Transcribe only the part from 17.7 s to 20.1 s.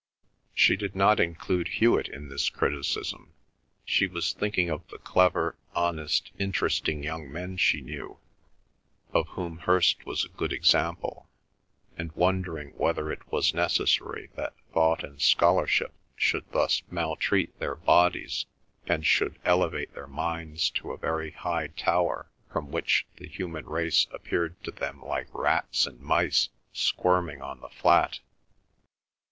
bodies, and should thus elevate their